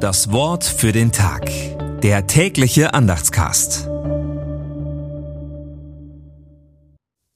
[0.00, 1.50] Das Wort für den Tag.
[2.00, 3.86] Der tägliche Andachtscast.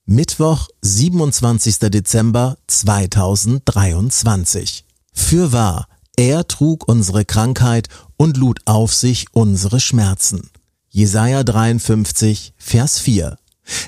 [0.07, 1.81] Mittwoch, 27.
[1.91, 4.87] Dezember 2023.
[5.13, 10.49] Fürwahr, er trug unsere Krankheit und lud auf sich unsere Schmerzen.
[10.89, 13.37] Jesaja 53, Vers 4.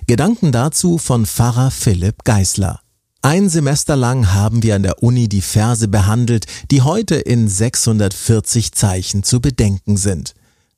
[0.07, 2.81] Gedanken dazu von Pfarrer Philipp Geisler.
[3.29, 8.71] Ein Semester lang haben wir an der Uni die Verse behandelt, die heute in 640
[8.71, 10.35] Zeichen zu bedenken sind.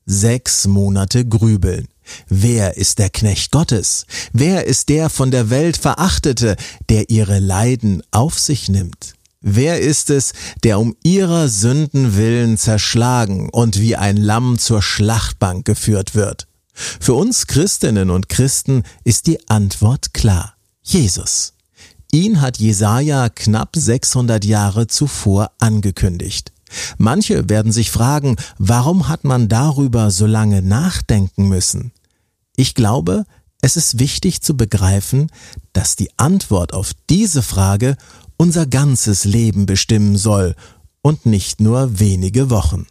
[0.07, 1.89] Sechs Monate grübeln.
[2.27, 4.07] Wer ist der Knecht Gottes?
[4.33, 6.55] Wer ist der von der Welt Verachtete,
[6.89, 9.13] der ihre Leiden auf sich nimmt?
[9.41, 15.65] Wer ist es, der um ihrer Sünden willen zerschlagen und wie ein Lamm zur Schlachtbank
[15.65, 16.47] geführt wird?
[16.73, 20.55] Für uns Christinnen und Christen ist die Antwort klar.
[20.81, 21.53] Jesus.
[22.11, 26.51] Ihn hat Jesaja knapp 600 Jahre zuvor angekündigt.
[26.97, 31.91] Manche werden sich fragen, warum hat man darüber so lange nachdenken müssen?
[32.55, 33.25] Ich glaube,
[33.61, 35.31] es ist wichtig zu begreifen,
[35.73, 37.95] dass die Antwort auf diese Frage
[38.37, 40.55] unser ganzes Leben bestimmen soll
[41.01, 42.87] und nicht nur wenige Wochen.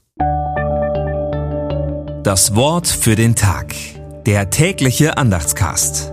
[2.22, 3.75] Das Wort für den Tag.
[4.27, 6.12] Der tägliche Andachtscast.